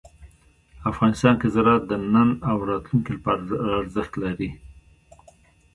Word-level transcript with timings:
افغانستان 0.91 1.33
کې 1.41 1.47
زراعت 1.55 1.83
د 1.87 1.93
نن 2.13 2.29
او 2.49 2.57
راتلونکي 2.69 3.11
لپاره 3.17 3.41
ارزښت 3.79 4.13
لري. 4.23 4.49